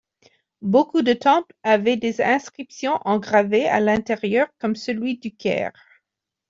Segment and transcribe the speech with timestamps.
[0.63, 5.73] Beaucoup de temples avaient des inscriptions engravées à l'intérieur comme celui d'Uqair.